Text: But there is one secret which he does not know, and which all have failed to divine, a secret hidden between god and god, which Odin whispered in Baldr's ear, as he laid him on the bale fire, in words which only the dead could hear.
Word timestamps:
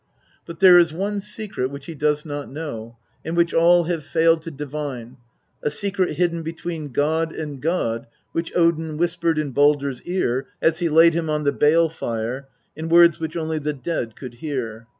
But 0.47 0.59
there 0.61 0.79
is 0.79 0.91
one 0.91 1.19
secret 1.19 1.69
which 1.69 1.85
he 1.85 1.93
does 1.93 2.25
not 2.25 2.49
know, 2.51 2.97
and 3.23 3.37
which 3.37 3.53
all 3.53 3.83
have 3.83 4.03
failed 4.03 4.41
to 4.41 4.49
divine, 4.49 5.17
a 5.61 5.69
secret 5.69 6.13
hidden 6.13 6.41
between 6.41 6.87
god 6.87 7.31
and 7.31 7.61
god, 7.61 8.07
which 8.31 8.51
Odin 8.55 8.97
whispered 8.97 9.37
in 9.37 9.53
Baldr's 9.53 10.01
ear, 10.01 10.47
as 10.59 10.79
he 10.79 10.89
laid 10.89 11.13
him 11.13 11.29
on 11.29 11.43
the 11.43 11.51
bale 11.53 11.87
fire, 11.87 12.47
in 12.75 12.89
words 12.89 13.19
which 13.19 13.37
only 13.37 13.59
the 13.59 13.73
dead 13.73 14.15
could 14.15 14.33
hear. 14.41 14.87